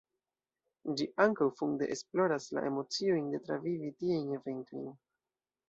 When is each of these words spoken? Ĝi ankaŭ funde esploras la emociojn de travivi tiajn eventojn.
Ĝi 1.01 1.05
ankaŭ 1.25 1.47
funde 1.59 1.89
esploras 1.97 2.49
la 2.59 2.65
emociojn 2.71 3.29
de 3.37 3.43
travivi 3.47 3.95
tiajn 4.03 4.35
eventojn. 4.43 4.93